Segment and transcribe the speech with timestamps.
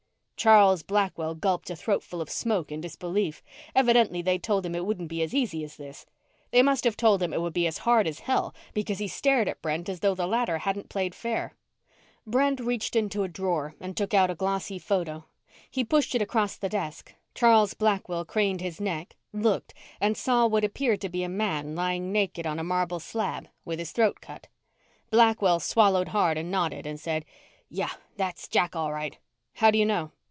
[0.41, 3.43] Charles Blackwell gulped a throatful of smoke in disbelief.
[3.75, 6.07] Evidently they'd told him it wouldn't be as easy as this.
[6.49, 9.47] They must have told him it would be as hard as hell, because he stared
[9.47, 11.53] at Brent as though the latter hadn't played fair.
[12.25, 15.25] Brent reached into a drawer and took out a glossy photo.
[15.69, 17.13] He pushed it across the desk.
[17.35, 22.11] Charles Blackwell craned his neck, looked, and saw what appeared to be a man lying
[22.11, 24.47] naked on a marble slab with his throat cut.
[25.11, 27.25] Blackwell swallowed hard and nodded and said,
[27.69, 29.19] "Yeah, that's Jack, all right."
[29.57, 30.11] "How do you know?"